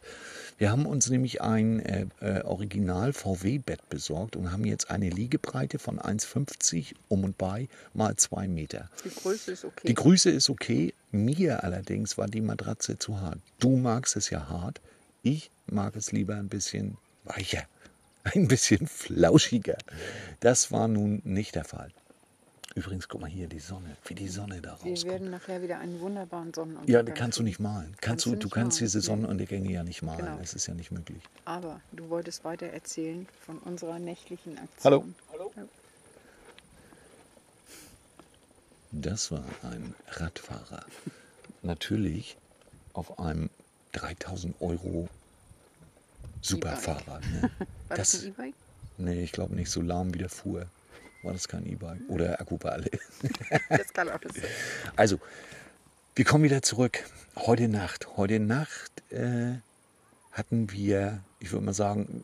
Wir 0.57 0.71
haben 0.71 0.85
uns 0.85 1.09
nämlich 1.09 1.41
ein 1.41 1.79
äh, 1.79 2.05
äh, 2.19 2.41
Original 2.43 3.13
VW-Bett 3.13 3.89
besorgt 3.89 4.35
und 4.35 4.51
haben 4.51 4.65
jetzt 4.65 4.89
eine 4.91 5.09
Liegebreite 5.09 5.79
von 5.79 5.99
1,50 5.99 6.93
um 7.07 7.23
und 7.23 7.37
bei 7.37 7.67
mal 7.93 8.15
2 8.15 8.47
Meter. 8.47 8.89
Die 9.03 9.09
Größe 9.09 9.51
ist 9.51 9.65
okay. 9.65 9.87
Die 9.87 9.93
Größe 9.93 10.29
ist 10.29 10.49
okay. 10.49 10.93
Mir 11.11 11.63
allerdings 11.63 12.17
war 12.17 12.27
die 12.27 12.41
Matratze 12.41 12.97
zu 12.97 13.19
hart. 13.19 13.39
Du 13.59 13.75
magst 13.77 14.15
es 14.15 14.29
ja 14.29 14.47
hart. 14.49 14.81
Ich 15.23 15.51
mag 15.67 15.95
es 15.95 16.11
lieber 16.11 16.35
ein 16.35 16.47
bisschen 16.49 16.97
weicher, 17.23 17.63
ein 18.23 18.47
bisschen 18.47 18.87
flauschiger. 18.87 19.77
Das 20.39 20.71
war 20.71 20.87
nun 20.87 21.21
nicht 21.23 21.55
der 21.55 21.65
Fall. 21.65 21.91
Übrigens, 22.73 23.09
guck 23.09 23.19
mal 23.19 23.29
hier, 23.29 23.47
die 23.47 23.59
Sonne, 23.59 23.97
wie 24.05 24.15
die 24.15 24.29
Sonne 24.29 24.61
da 24.61 24.77
Wir 24.81 24.91
rauskommt. 24.91 25.11
werden 25.11 25.29
nachher 25.29 25.61
wieder 25.61 25.79
einen 25.79 25.99
wunderbaren 25.99 26.53
Sonnenuntergang 26.53 26.93
Ja, 26.93 27.03
die 27.03 27.11
kannst 27.11 27.37
du 27.37 27.43
nicht 27.43 27.59
malen. 27.59 27.87
Kannst, 27.99 28.01
Kannst 28.01 28.25
du, 28.27 28.35
du 28.35 28.47
kannst 28.49 28.77
malen, 28.79 28.85
diese. 28.85 29.01
Sonnenuntergänge 29.01 29.69
ja 29.71 29.83
nicht 29.83 30.01
malen. 30.03 30.25
Genau. 30.25 30.37
Das 30.37 30.53
ist 30.53 30.67
ja 30.67 30.73
nicht 30.73 30.89
möglich. 30.89 31.21
Aber 31.43 31.81
du 31.91 32.07
wolltest 32.09 32.45
weiter 32.45 32.67
erzählen 32.67 33.27
von 33.45 33.57
unserer 33.59 33.99
nächtlichen 33.99 34.57
Aktion. 34.57 34.83
Hallo. 34.85 35.05
Hallo. 35.33 35.51
Das 38.93 39.31
war 39.31 39.43
ein 39.63 39.93
Radfahrer. 40.07 40.85
Natürlich 41.63 42.37
auf 42.93 43.19
einem 43.19 43.49
3000 43.93 44.55
Euro 44.61 45.09
Superfahrrad. 46.41 47.24
Ne? 47.31 47.50
War 47.88 47.98
das, 47.98 48.12
Das, 48.12 48.24
ein 48.24 48.29
E-Bike? 48.29 48.55
nee, 48.98 49.24
ich 49.24 49.31
glaube 49.31 49.55
nicht 49.55 49.69
so 49.69 49.81
lahm 49.81 50.13
wie 50.13 50.19
der 50.19 50.29
fuhr. 50.29 50.65
war 51.24 51.33
das 51.33 51.48
kein 51.48 51.65
E-Bike. 51.65 52.01
Oder 52.10 52.39
Akkuball. 52.41 52.86
Das 53.69 53.93
kann 53.93 54.10
auch 54.10 54.19
das 54.19 54.33
sein. 54.36 54.43
Also, 54.95 55.19
wir 56.15 56.25
kommen 56.25 56.43
wieder 56.43 56.62
zurück. 56.62 57.03
Heute 57.36 57.67
Nacht. 57.67 58.17
Heute 58.17 58.39
Nacht 58.39 58.91
äh, 59.12 59.53
hatten 60.31 60.71
wir, 60.71 61.19
ich 61.39 61.51
würde 61.51 61.65
mal 61.65 61.74
sagen, 61.74 62.24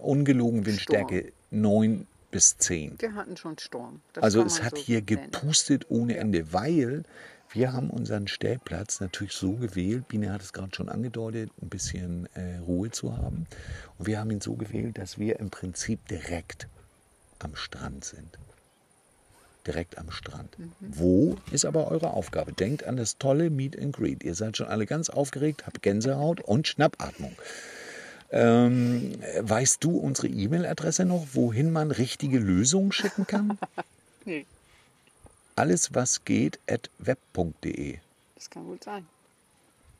ungelogen 0.00 0.66
Windstärke 0.66 1.32
9 1.50 2.06
bis 2.30 2.58
10. 2.58 3.00
Wir 3.00 3.14
hatten 3.14 3.36
schon 3.36 3.56
Sturm. 3.58 4.00
Das 4.12 4.24
Also 4.24 4.42
es 4.42 4.62
hat 4.62 4.76
so 4.76 4.82
hier 4.82 5.02
nennen. 5.02 5.30
gepustet 5.30 5.86
ohne 5.88 6.16
Ende, 6.16 6.52
weil 6.52 7.04
wir 7.50 7.72
haben 7.72 7.90
unseren 7.90 8.28
Stellplatz 8.28 9.00
natürlich 9.00 9.32
so 9.32 9.52
gewählt, 9.52 10.08
Biene 10.08 10.32
hat 10.32 10.42
es 10.42 10.52
gerade 10.52 10.74
schon 10.74 10.88
angedeutet, 10.88 11.50
ein 11.62 11.68
bisschen 11.68 12.28
äh, 12.34 12.58
Ruhe 12.58 12.90
zu 12.90 13.16
haben. 13.16 13.46
Und 13.98 14.06
wir 14.06 14.18
haben 14.18 14.30
ihn 14.30 14.40
so 14.40 14.54
gewählt, 14.54 14.98
dass 14.98 15.18
wir 15.18 15.40
im 15.40 15.50
Prinzip 15.50 16.06
direkt 16.08 16.68
am 17.38 17.56
Strand 17.56 18.04
sind. 18.04 18.38
Direkt 19.66 19.98
am 19.98 20.10
Strand. 20.10 20.58
Mhm. 20.58 20.72
Wo 20.80 21.36
ist 21.50 21.64
aber 21.64 21.90
eure 21.90 22.10
Aufgabe? 22.12 22.52
Denkt 22.52 22.84
an 22.84 22.96
das 22.96 23.18
tolle 23.18 23.50
Meet 23.50 23.78
and 23.78 23.94
Greet. 23.94 24.24
Ihr 24.24 24.34
seid 24.34 24.56
schon 24.56 24.68
alle 24.68 24.86
ganz 24.86 25.10
aufgeregt, 25.10 25.66
habt 25.66 25.82
Gänsehaut 25.82 26.40
und 26.40 26.68
Schnappatmung. 26.68 27.36
Ähm, 28.30 29.14
weißt 29.40 29.82
du 29.82 29.96
unsere 29.96 30.28
E-Mail-Adresse 30.28 31.06
noch, 31.06 31.28
wohin 31.32 31.72
man 31.72 31.90
richtige 31.90 32.38
Lösungen 32.38 32.92
schicken 32.92 33.26
kann? 33.26 33.58
Nee, 34.24 34.44
alles 35.58 35.92
was 35.92 36.24
geht 36.24 36.60
at 36.70 36.88
web.de. 36.98 37.98
das 38.36 38.48
kann 38.48 38.64
gut 38.64 38.84
sein. 38.84 39.06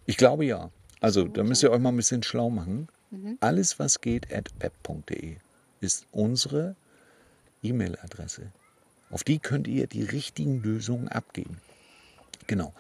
Ich 0.06 0.16
glaube 0.16 0.44
ja. 0.44 0.70
Also 1.00 1.24
da 1.24 1.42
müsst 1.42 1.62
ihr 1.62 1.70
euch 1.70 1.80
mal 1.80 1.90
ein 1.90 1.96
bisschen 1.96 2.22
schlau 2.22 2.48
machen. 2.48 2.88
Alles 3.40 3.78
was 3.78 4.00
geht 4.00 4.32
at 4.32 4.50
web.de 4.60 5.36
ist 5.80 6.06
unsere 6.12 6.76
E-Mail-Adresse. 7.62 8.52
Auf 9.10 9.24
die 9.24 9.38
könnt 9.38 9.66
ihr 9.66 9.86
die 9.86 10.02
richtigen 10.02 10.62
Lösungen 10.62 11.08
abgeben. 11.08 11.58
Genau. 12.46 12.72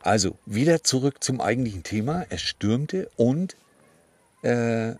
Also 0.00 0.38
wieder 0.46 0.82
zurück 0.82 1.22
zum 1.22 1.40
eigentlichen 1.40 1.82
Thema. 1.82 2.26
Es 2.30 2.40
stürmte 2.42 3.10
und 3.16 3.56
äh, 4.42 4.94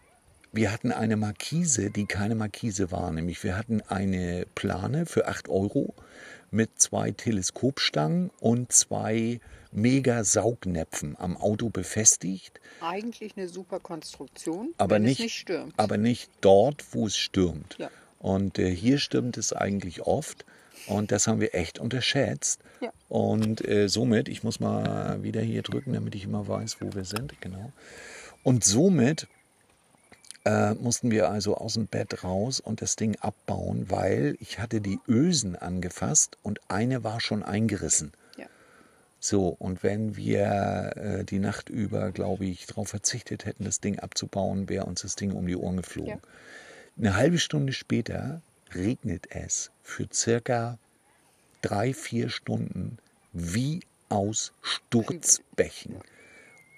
wir 0.52 0.73
hatten 0.73 0.92
eine 0.92 1.16
Markise, 1.16 1.90
die 1.90 2.06
keine 2.06 2.35
Markise 2.35 2.90
war. 2.90 3.11
Nämlich 3.11 3.42
wir 3.42 3.56
hatten 3.56 3.80
eine 3.83 4.47
Plane 4.54 5.06
für 5.06 5.28
8 5.28 5.49
Euro 5.49 5.95
mit 6.50 6.81
zwei 6.81 7.11
Teleskopstangen 7.11 8.31
und 8.41 8.73
zwei 8.73 9.41
Mega-Saugnäpfen 9.73 11.17
am 11.19 11.37
Auto 11.37 11.69
befestigt, 11.69 12.61
Eigentlich 12.81 13.37
eine 13.37 13.49
super 13.49 13.81
Konstruktion, 13.81 14.75
aber 14.79 14.99
nicht, 14.99 15.19
es 15.19 15.25
nicht 15.25 15.38
stürmt. 15.38 15.75
aber 15.76 15.97
nicht 15.97 16.31
dort, 16.41 16.85
wo 16.93 17.07
es 17.07 17.17
stürmt. 17.17 17.76
Ja. 17.79 17.91
Und 18.19 18.59
äh, 18.59 18.75
hier 18.75 18.99
stürmt 18.99 19.37
es 19.37 19.53
eigentlich 19.53 20.03
oft. 20.03 20.45
Und 20.87 21.11
das 21.11 21.26
haben 21.26 21.41
wir 21.41 21.55
echt 21.55 21.79
unterschätzt. 21.79 22.61
Ja. 22.81 22.93
Und 23.09 23.67
äh, 23.67 23.88
somit, 23.88 24.29
ich 24.29 24.43
muss 24.45 24.61
mal 24.61 25.23
wieder 25.23 25.41
hier 25.41 25.62
drücken, 25.62 25.93
damit 25.95 26.15
ich 26.15 26.25
immer 26.25 26.47
weiß, 26.47 26.76
wo 26.81 26.95
wir 26.95 27.05
sind. 27.05 27.41
Genau. 27.41 27.73
Und 28.43 28.62
somit 28.65 29.26
äh, 30.47 30.75
mussten 30.75 31.11
wir 31.11 31.29
also 31.29 31.57
aus 31.57 31.75
dem 31.75 31.88
Bett 31.88 32.23
raus 32.23 32.61
und 32.61 32.81
das 32.81 32.95
Ding 32.95 33.17
abbauen, 33.21 33.91
weil 33.91 34.37
ich 34.38 34.61
hatte 34.61 34.81
die 34.81 35.00
Ösen 35.09 35.57
angefasst 35.57 36.38
und 36.43 36.61
eine 36.71 37.03
war 37.03 37.21
schon 37.21 37.43
eingerissen. 37.43 38.12
Ja. 38.38 38.47
So, 39.19 39.49
und 39.49 39.83
wenn 39.83 40.17
wir 40.17 40.93
äh, 40.95 41.25
die 41.25 41.41
Nacht 41.41 41.69
über, 41.69 42.12
glaube 42.12 42.47
ich, 42.47 42.67
darauf 42.67 42.88
verzichtet 42.88 43.45
hätten, 43.45 43.65
das 43.65 43.81
Ding 43.81 43.99
abzubauen, 43.99 44.69
wäre 44.69 44.87
uns 44.87 45.03
das 45.03 45.17
Ding 45.17 45.33
um 45.33 45.49
die 45.49 45.57
Ohren 45.57 45.79
geflogen. 45.79 46.21
Ja. 46.23 46.29
Eine 46.97 47.17
halbe 47.17 47.38
Stunde 47.41 47.73
später 47.73 48.41
regnet 48.73 49.26
es 49.31 49.73
für 49.83 50.07
circa 50.12 50.79
drei, 51.61 51.93
vier 51.93 52.29
Stunden 52.29 52.99
wie 53.33 53.81
aus 54.09 54.53
Sturzbächen. 54.62 55.97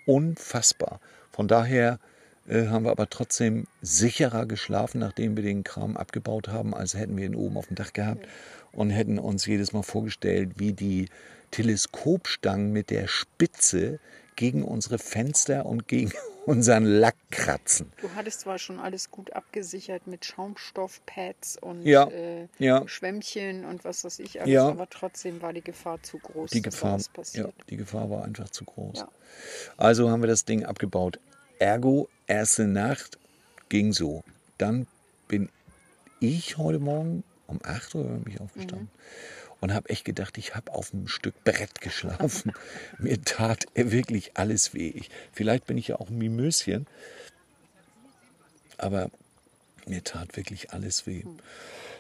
Unfassbar. 0.07 1.01
Von 1.31 1.49
daher 1.49 2.01
äh, 2.49 2.67
haben 2.69 2.85
wir 2.85 2.90
aber 2.90 3.09
trotzdem 3.11 3.67
sicherer 3.83 4.47
geschlafen, 4.47 4.99
nachdem 5.00 5.37
wir 5.37 5.42
den 5.42 5.64
Kram 5.64 5.96
abgebaut 5.96 6.49
haben, 6.49 6.75
als 6.75 6.94
hätten 6.94 7.16
wir 7.16 7.27
ihn 7.27 7.35
oben 7.35 7.57
auf 7.57 7.66
dem 7.68 7.77
Dach 7.77 7.92
gehabt 7.92 8.27
und 8.73 8.90
hätten 8.90 9.18
uns 9.18 9.46
jedes 9.46 9.73
Mal 9.73 9.83
vorgestellt, 9.83 10.53
wie 10.57 10.73
die 10.73 11.09
Teleskopstangen 11.51 12.73
mit 12.73 12.90
der 12.90 13.07
Spitze 13.09 13.99
gegen 14.37 14.62
unsere 14.62 14.99
Fenster 14.99 15.66
und 15.66 15.88
gegen 15.88 16.12
unseren 16.46 16.85
Lack 16.85 17.16
kratzen. 17.31 17.92
Du 18.01 18.09
hattest 18.14 18.40
zwar 18.40 18.59
schon 18.59 18.79
alles 18.79 19.11
gut 19.11 19.33
abgesichert 19.35 20.07
mit 20.07 20.25
Schaumstoffpads 20.25 21.59
und 21.61 21.85
Ja, 21.85 22.09
äh, 22.09 22.46
ja. 22.59 22.87
Schwämmchen 22.87 23.64
und 23.64 23.85
was 23.85 24.05
weiß 24.05 24.20
ich 24.20 24.40
alles, 24.40 24.53
Ja. 24.53 24.68
aber 24.68 24.88
trotzdem 24.88 25.42
war 25.42 25.53
die 25.53 25.61
Gefahr 25.62 26.03
zu 26.03 26.18
groß, 26.18 26.51
Die 26.53 26.62
Gefahr, 26.62 26.99
ja, 27.33 27.49
die 27.68 27.77
Gefahr 27.77 28.09
war 28.11 28.25
einfach 28.25 28.49
zu 28.49 28.64
groß. 28.64 29.05
Also 29.77 30.09
haben 30.11 30.23
wir 30.23 30.29
das 30.29 30.44
Ding 30.44 30.64
abgebaut. 30.64 31.18
Ergo, 31.59 32.09
erste 32.27 32.66
Nacht 32.66 33.18
ging 33.68 33.92
so. 33.92 34.23
Dann 34.59 34.87
bin 35.29 35.49
ich 36.21 36.57
heute 36.57 36.79
Morgen 36.79 37.25
um 37.47 37.61
8 37.62 37.94
Uhr 37.94 38.05
bin 38.05 38.35
ich 38.35 38.40
aufgestanden 38.40 38.90
und 39.61 39.73
habe 39.73 39.88
echt 39.88 40.05
gedacht, 40.05 40.38
ich 40.38 40.55
habe 40.55 40.73
auf 40.73 40.92
einem 40.92 41.09
Stück 41.09 41.42
Brett 41.44 41.81
geschlafen. 41.81 42.53
Mir 42.99 43.21
tat 43.23 43.66
wirklich 43.75 44.37
alles 44.37 44.75
weh. 44.75 44.88
Ich, 44.88 45.11
vielleicht 45.33 45.66
bin 45.66 45.79
ich 45.79 45.88
ja 45.88 45.97
auch 45.97 46.11
ein 46.11 46.18
Mimöschen, 46.18 46.87
aber 48.77 49.11
mir 49.87 50.05
tat 50.05 50.37
wirklich 50.37 50.73
alles 50.73 51.07
weh. 51.07 51.25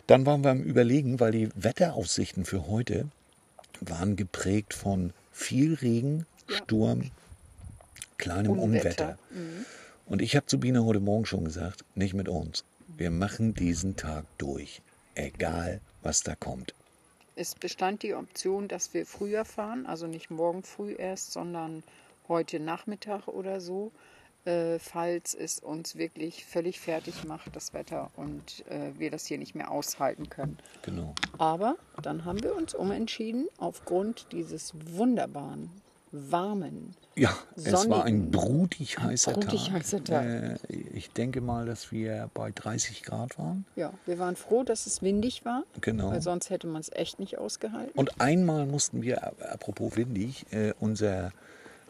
Dann 0.06 0.26
waren 0.26 0.44
wir 0.44 0.50
am 0.50 0.62
Überlegen, 0.62 1.18
weil 1.20 1.32
die 1.32 1.48
Wetteraussichten 1.54 2.44
für 2.44 2.68
heute 2.68 3.08
waren 3.80 4.14
geprägt 4.14 4.74
von 4.74 5.12
viel 5.32 5.74
Regen, 5.74 6.26
Sturm, 6.48 7.10
kleinem 8.18 8.58
Unwetter. 8.58 9.18
Unwetter. 9.30 9.66
Und 10.06 10.22
ich 10.22 10.36
habe 10.36 10.46
zu 10.46 10.58
Biene 10.58 10.84
heute 10.84 11.00
Morgen 11.00 11.26
schon 11.26 11.44
gesagt, 11.44 11.84
nicht 11.94 12.14
mit 12.14 12.28
uns. 12.28 12.64
Wir 12.86 13.10
machen 13.10 13.54
diesen 13.54 13.96
Tag 13.96 14.24
durch, 14.38 14.82
egal 15.14 15.80
was 16.02 16.22
da 16.22 16.34
kommt. 16.34 16.74
Es 17.36 17.54
bestand 17.54 18.02
die 18.02 18.14
Option, 18.14 18.66
dass 18.66 18.94
wir 18.94 19.06
früher 19.06 19.44
fahren, 19.44 19.86
also 19.86 20.06
nicht 20.06 20.30
morgen 20.30 20.62
früh 20.64 20.94
erst, 20.98 21.32
sondern 21.32 21.84
heute 22.26 22.58
Nachmittag 22.58 23.28
oder 23.28 23.60
so, 23.60 23.92
äh, 24.44 24.78
falls 24.78 25.34
es 25.34 25.58
uns 25.60 25.96
wirklich 25.96 26.44
völlig 26.46 26.80
fertig 26.80 27.24
macht, 27.24 27.54
das 27.54 27.74
Wetter, 27.74 28.10
und 28.16 28.64
äh, 28.68 28.90
wir 28.98 29.10
das 29.10 29.26
hier 29.26 29.38
nicht 29.38 29.54
mehr 29.54 29.70
aushalten 29.70 30.30
können. 30.30 30.58
Genau. 30.82 31.14
Aber 31.38 31.76
dann 32.02 32.24
haben 32.24 32.42
wir 32.42 32.56
uns 32.56 32.74
umentschieden, 32.74 33.46
aufgrund 33.58 34.26
dieses 34.32 34.72
wunderbaren, 34.96 35.70
warmen, 36.12 36.94
Ja, 37.16 37.36
es 37.56 37.72
war 37.72 38.04
ein 38.04 38.14
Sonnigen. 38.22 38.30
brutig 38.30 38.98
heißer 38.98 39.32
brutig 39.32 39.64
Tag. 39.66 39.72
heißer 39.74 40.04
Tag. 40.04 40.24
Äh, 40.24 40.56
ich 40.94 41.10
denke 41.12 41.40
mal, 41.40 41.66
dass 41.66 41.90
wir 41.92 42.30
bei 42.34 42.50
30 42.50 43.02
Grad 43.02 43.38
waren. 43.38 43.64
ja, 43.76 43.92
wir 44.06 44.18
waren 44.18 44.36
froh, 44.36 44.62
dass 44.64 44.86
es 44.86 45.02
windig 45.02 45.44
war, 45.44 45.64
Genau. 45.80 46.10
weil 46.10 46.22
sonst 46.22 46.50
hätte 46.50 46.66
man 46.66 46.80
es 46.80 46.90
echt 46.92 47.18
nicht 47.18 47.38
ausgehalten. 47.38 47.92
Und 47.98 48.20
einmal 48.20 48.66
mussten 48.66 49.02
wir, 49.02 49.22
ap- 49.26 49.42
apropos 49.42 49.96
windig, 49.96 50.46
äh, 50.52 50.72
unser 50.80 51.32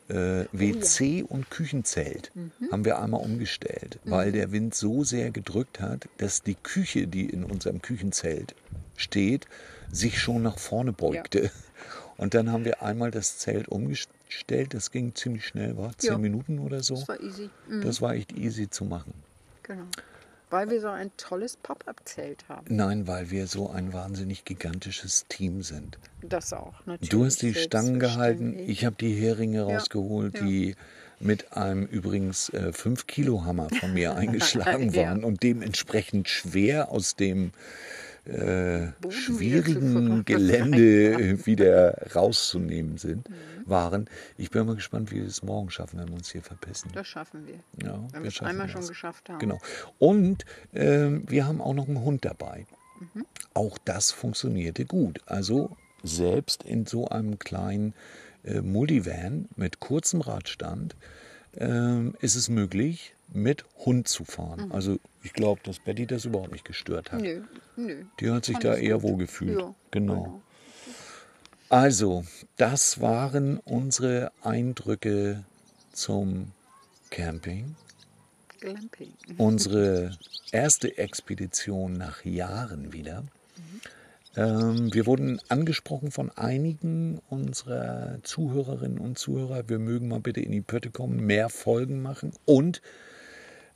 äh, 0.09 0.46
WC 0.52 1.22
und 1.22 1.50
Küchenzelt 1.50 2.33
haben 2.72 2.87
wir 2.87 2.98
einmal 2.98 3.20
umgestellt, 3.20 3.98
weil 4.04 4.33
der 4.33 4.52
Wind 4.52 4.74
so 4.74 5.04
sehr 5.04 5.31
gedrückt 5.31 5.81
hat, 5.81 6.09
dass 6.16 6.42
die 6.42 6.54
Küche, 6.54 7.07
die 7.07 7.26
in 7.28 7.44
unserem 7.44 7.83
Küchenzelt 7.83 8.54
steht, 8.96 9.46
sich 9.92 10.18
schon 10.18 10.42
nach 10.42 10.59
vorne 10.59 10.92
beugte. 10.92 11.50
Und 12.18 12.35
dann 12.35 12.52
haben 12.52 12.64
wir 12.66 12.83
einmal 12.83 13.11
das 13.11 13.38
Zelt 13.38 13.68
umgestellt. 13.68 14.74
Das 14.74 14.90
ging 14.90 15.14
ziemlich 15.14 15.46
schnell, 15.46 15.78
war 15.78 15.96
zehn 15.96 16.11
Ja. 16.12 16.18
Minuten 16.18 16.59
oder 16.59 16.83
so. 16.83 16.96
das 16.96 17.09
war 17.09 17.20
easy. 17.20 17.48
Mhm, 17.68 17.81
Das 17.81 18.02
war 18.02 18.14
echt 18.14 18.37
easy 18.37 18.68
zu 18.68 18.85
machen. 18.85 19.14
genau. 19.62 19.85
Weil 20.50 20.70
wir 20.70 20.81
so 20.81 20.88
ein 20.88 21.11
tolles 21.18 21.59
Pop-up-Zelt 21.59 22.48
haben. 22.48 22.74
Nein, 22.74 23.07
weil 23.07 23.31
wir 23.31 23.46
so 23.46 23.68
ein 23.68 23.92
wahnsinnig 23.92 24.46
gigantisches 24.46 25.26
Team 25.28 25.61
sind. 25.62 25.98
Das 26.22 26.54
auch, 26.54 26.72
natürlich. 26.87 27.11
Du 27.11 27.24
hast 27.26 27.42
die 27.42 27.52
Stangen 27.54 28.00
gehalten, 28.00 28.59
ich 28.59 28.87
habe 28.87 28.96
die 28.98 29.12
Heringe 29.14 29.59
Ja, 29.59 29.64
rausgeholt, 29.64 30.37
ja. 30.38 30.46
die 30.46 30.74
mit 31.20 31.52
einem 31.52 31.85
übrigens 31.85 32.50
5 32.72 33.07
Kilo 33.07 33.44
Hammer 33.44 33.68
von 33.78 33.92
mir 33.92 34.14
eingeschlagen 34.16 34.90
Ja. 34.90 35.02
waren 35.02 35.22
und 35.22 35.42
dementsprechend 35.42 36.31
schwer 36.31 36.90
aus 36.92 37.14
dem 37.14 37.52
äh, 38.28 38.92
schwierigen 39.10 40.24
Gelände 40.24 41.38
wieder 41.46 42.14
rauszunehmen 42.14 42.98
sind, 42.98 43.28
Mhm. 43.28 43.34
waren. 43.66 44.10
Ich 44.36 44.50
bin 44.50 44.66
mal 44.66 44.74
gespannt, 44.74 45.10
wie 45.10 45.16
wir 45.16 45.26
es 45.26 45.42
morgen 45.42 45.70
schaffen, 45.70 45.98
wenn 45.98 46.08
wir 46.08 46.14
uns 46.14 46.30
hier 46.30 46.42
verpissen. 46.42 46.90
Das 46.94 47.06
schaffen 47.06 47.46
wir. 47.46 47.60
Ja, 47.86 48.02
Wenn 48.12 48.22
wir 48.22 48.28
es 48.28 48.40
einmal 48.42 48.66
das. 48.66 48.72
schon 48.72 48.86
geschafft 48.88 49.28
haben. 49.28 49.38
Genau. 49.38 49.58
Und 49.98 50.44
ähm, 50.74 51.24
wir 51.26 51.46
haben 51.46 51.60
auch 51.60 51.74
noch 51.74 51.88
einen 51.88 52.02
Hund 52.02 52.24
dabei. 52.24 52.66
Mhm. 53.14 53.24
Auch 53.54 53.78
das 53.84 54.10
funktionierte 54.10 54.84
gut. 54.84 55.20
Also 55.26 55.76
selbst 56.02 56.62
in 56.64 56.86
so 56.86 57.08
einem 57.08 57.38
kleinen 57.38 57.94
äh, 58.44 58.60
Multivan 58.60 59.48
mit 59.56 59.80
kurzem 59.80 60.20
Radstand 60.20 60.96
ähm, 61.56 62.14
ist 62.20 62.34
es 62.36 62.48
möglich, 62.48 63.14
mit 63.32 63.64
Hund 63.84 64.08
zu 64.08 64.24
fahren. 64.24 64.72
Also 64.72 64.98
ich 65.22 65.32
glaube, 65.32 65.60
dass 65.64 65.78
Betty 65.78 66.06
das 66.06 66.24
überhaupt 66.24 66.52
nicht 66.52 66.64
gestört 66.64 67.12
hat. 67.12 67.20
Nö, 67.20 67.42
nö. 67.76 68.04
Die 68.20 68.30
hat 68.30 68.44
sich 68.44 68.54
Fand 68.54 68.64
da 68.64 68.74
eher 68.74 68.96
gut. 68.96 69.02
wohl 69.02 69.16
gefühlt. 69.18 69.58
Ja, 69.58 69.74
genau. 69.90 70.42
Also, 71.68 72.24
das 72.56 73.00
waren 73.02 73.58
unsere 73.58 74.32
Eindrücke 74.42 75.44
zum 75.92 76.52
Camping. 77.10 77.74
Glamping. 78.60 79.12
Unsere 79.36 80.16
erste 80.50 80.98
Expedition 80.98 81.92
nach 81.92 82.24
Jahren 82.24 82.92
wieder. 82.92 83.24
Ähm, 84.36 84.92
wir 84.92 85.06
wurden 85.06 85.40
angesprochen 85.48 86.10
von 86.10 86.30
einigen 86.30 87.20
unserer 87.28 88.18
Zuhörerinnen 88.22 88.98
und 88.98 89.18
Zuhörer, 89.18 89.68
wir 89.68 89.78
mögen 89.78 90.08
mal 90.08 90.20
bitte 90.20 90.40
in 90.40 90.52
die 90.52 90.60
Pötte 90.60 90.90
kommen, 90.90 91.24
mehr 91.24 91.48
Folgen 91.48 92.02
machen 92.02 92.32
und 92.44 92.82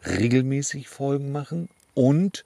regelmäßig 0.06 0.88
Folgen 0.88 1.32
machen 1.32 1.68
und 1.94 2.44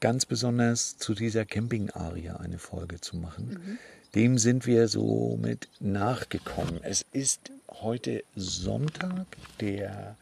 ganz 0.00 0.26
besonders 0.26 0.98
zu 0.98 1.14
dieser 1.14 1.44
Camping-Aria 1.44 2.36
eine 2.36 2.58
Folge 2.58 3.00
zu 3.00 3.16
machen. 3.16 3.78
Dem 4.14 4.36
sind 4.36 4.66
wir 4.66 4.88
somit 4.88 5.68
nachgekommen. 5.80 6.80
Es 6.82 7.06
ist 7.12 7.52
heute 7.70 8.24
Sonntag, 8.36 9.26
der 9.60 10.16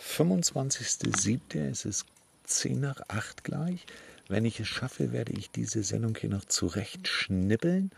25.07. 0.00 1.70
Es 1.70 1.84
ist 1.84 2.06
10 2.44 2.80
nach 2.80 3.00
8 3.08 3.44
gleich. 3.44 3.86
Wenn 4.28 4.44
ich 4.44 4.60
es 4.60 4.68
schaffe, 4.68 5.12
werde 5.12 5.32
ich 5.32 5.50
diese 5.50 5.82
Sendung 5.82 6.16
hier 6.16 6.30
noch 6.30 6.44
zurecht 6.44 7.06
schnippeln. 7.06 7.90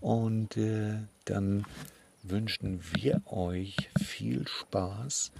Und 0.00 0.56
äh, 0.56 0.94
dann 1.24 1.64
wünschen 2.22 2.80
wir 2.94 3.22
euch 3.26 3.76
viel 4.02 4.48
Spaß. 4.48 5.30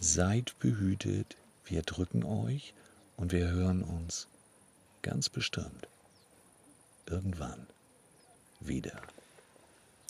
Seid 0.00 0.58
behütet. 0.58 1.36
Wir 1.64 1.82
drücken 1.82 2.24
euch 2.24 2.74
und 3.16 3.32
wir 3.32 3.48
hören 3.48 3.82
uns 3.82 4.28
ganz 5.02 5.28
bestimmt 5.28 5.88
irgendwann 7.06 7.66
wieder. 8.60 9.00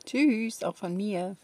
Tschüss, 0.05 0.63
auch 0.63 0.77
von 0.77 0.97
mir. 0.97 1.37